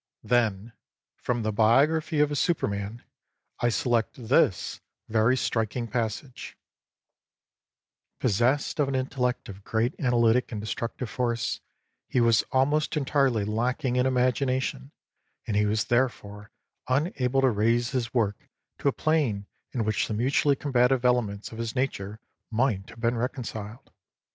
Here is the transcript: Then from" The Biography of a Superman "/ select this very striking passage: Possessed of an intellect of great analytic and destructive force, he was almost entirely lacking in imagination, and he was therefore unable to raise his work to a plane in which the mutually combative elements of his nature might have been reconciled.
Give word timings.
Then 0.23 0.73
from" 1.15 1.43
The 1.43 1.51
Biography 1.51 2.21
of 2.21 2.31
a 2.31 2.35
Superman 2.35 3.03
"/ 3.49 3.69
select 3.69 4.15
this 4.17 4.81
very 5.07 5.37
striking 5.37 5.87
passage: 5.87 6.57
Possessed 8.17 8.79
of 8.79 8.87
an 8.87 8.95
intellect 8.95 9.47
of 9.47 9.63
great 9.63 9.93
analytic 9.99 10.51
and 10.51 10.59
destructive 10.59 11.07
force, 11.07 11.59
he 12.07 12.19
was 12.19 12.41
almost 12.51 12.97
entirely 12.97 13.45
lacking 13.45 13.95
in 13.95 14.07
imagination, 14.07 14.91
and 15.45 15.55
he 15.55 15.67
was 15.67 15.83
therefore 15.85 16.49
unable 16.87 17.41
to 17.41 17.51
raise 17.51 17.91
his 17.91 18.11
work 18.11 18.49
to 18.79 18.87
a 18.87 18.91
plane 18.91 19.45
in 19.71 19.83
which 19.83 20.07
the 20.07 20.15
mutually 20.15 20.55
combative 20.55 21.05
elements 21.05 21.51
of 21.51 21.59
his 21.59 21.75
nature 21.75 22.19
might 22.49 22.89
have 22.89 22.99
been 23.01 23.15
reconciled. 23.17 23.91